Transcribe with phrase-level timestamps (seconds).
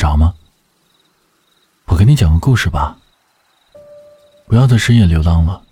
[0.00, 0.34] 着吗？
[1.84, 2.96] 我给你讲个故事吧。
[4.48, 5.62] 不要在深夜流浪了，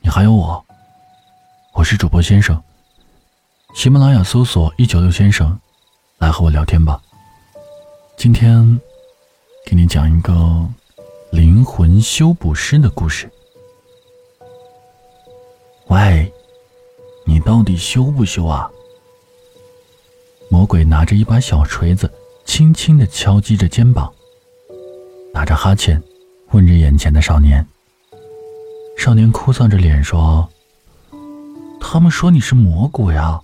[0.00, 0.64] 你还有我。
[1.74, 2.58] 我是主播先生。
[3.74, 5.60] 喜马拉雅搜索“一九六先生”，
[6.16, 6.98] 来和我聊天吧。
[8.16, 8.80] 今天
[9.66, 10.66] 给你讲一个
[11.30, 13.30] 灵魂修补师的故事。
[15.88, 16.32] 喂，
[17.26, 18.70] 你到底修不修啊？
[20.48, 22.10] 魔鬼拿着一把小锤子，
[22.44, 24.12] 轻轻的敲击着肩膀，
[25.32, 26.02] 打着哈欠，
[26.50, 27.66] 问着眼前的少年。
[28.98, 30.48] 少年哭丧着脸说
[31.80, 33.40] ：“他们说你是魔鬼啊。”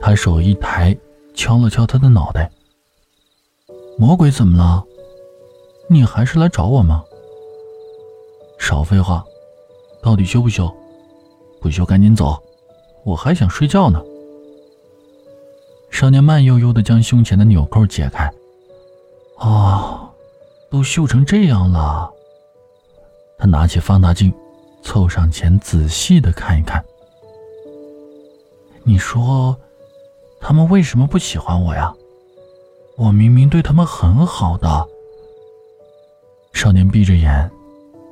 [0.00, 0.96] 他手一抬，
[1.34, 2.50] 敲了敲他的脑袋。
[3.98, 4.84] 魔鬼怎么了？
[5.88, 7.02] 你还是来找我吗？
[8.58, 9.24] 少废话，
[10.02, 10.72] 到底修不修？
[11.60, 12.38] 不修赶紧走，
[13.04, 14.02] 我还想睡觉呢。
[15.90, 18.30] 少年慢悠悠的将胸前的纽扣解开。
[19.36, 20.08] 哦，
[20.70, 22.10] 都绣成这样了。
[23.38, 24.32] 他拿起放大镜，
[24.82, 26.82] 凑上前仔细的看一看。
[28.82, 29.58] 你说，
[30.40, 31.92] 他们为什么不喜欢我呀？
[32.96, 34.86] 我明明对他们很好的。
[36.52, 37.50] 少年闭着眼，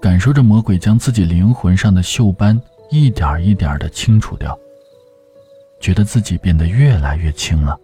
[0.01, 2.59] 感受着魔鬼将自己灵魂上的锈斑
[2.91, 4.59] 一点一点的清除掉。
[5.81, 7.79] 觉得自己变得越来越轻了。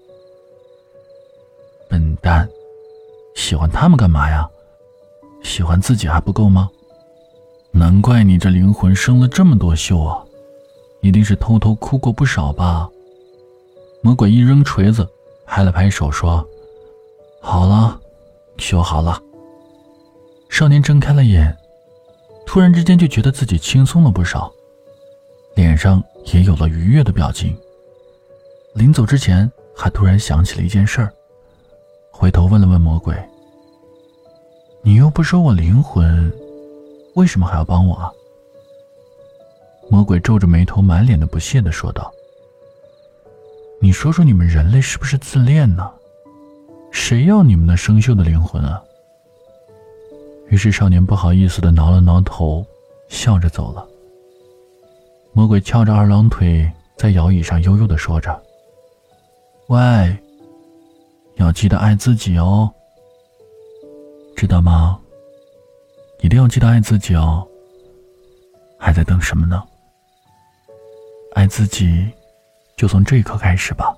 [1.89, 2.49] 笨蛋，
[3.35, 4.49] 喜欢他们干嘛呀？
[5.43, 6.69] 喜欢自己还不够吗？
[7.71, 10.25] 难怪你这灵魂生了这么多锈啊！
[11.01, 12.89] 一定是偷偷哭过不少吧？
[14.01, 15.07] 魔鬼一扔锤子，
[15.45, 16.47] 拍了拍手说
[17.41, 18.01] ：“好了，
[18.59, 19.21] 修好了。”
[20.49, 21.55] 少年睁开了眼，
[22.47, 24.53] 突然之间就觉得自己轻松了不少，
[25.57, 27.57] 脸上也有了愉悦的表情。
[28.75, 31.13] 临走之前，还突然想起了一件事儿，
[32.11, 33.15] 回头问了问魔鬼
[34.83, 36.33] ：“你又不收我灵魂，
[37.15, 38.11] 为什么还要帮我？”啊？”
[39.89, 42.13] 魔鬼皱着眉头，满脸的不屑的说道
[43.81, 45.89] ：“你说说，你们人类是不是自恋呢？
[46.91, 48.83] 谁要你们那生锈的灵魂啊？”
[50.51, 52.67] 于是少年不好意思的挠了挠头，
[53.09, 53.87] 笑着走了。
[55.33, 58.43] 魔鬼翘着二郎腿，在摇椅上悠悠的说着。
[59.69, 60.17] 喂，
[61.37, 62.71] 要记得爱自己哦，
[64.37, 65.01] 知道吗？
[66.21, 67.47] 一定要记得爱自己哦。
[68.79, 69.63] 还在等什么呢？
[71.35, 72.11] 爱自己，
[72.77, 73.97] 就从这一刻开始吧。